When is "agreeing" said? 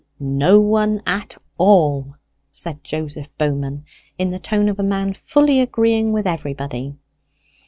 5.59-6.11